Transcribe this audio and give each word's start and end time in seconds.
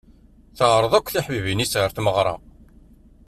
Teɛreḍ-d 0.57 0.93
akk 0.97 1.07
tiḥbibin-is 1.09 1.73
ɣer 1.81 1.91
tmeɣra-s. 1.91 2.43